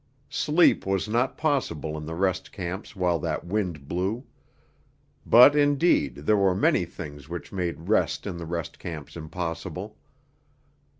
[0.31, 4.25] Sleep was not possible in the rest camps while that wind blew.
[5.27, 9.97] But indeed there were many things which made rest in the rest camps impossible.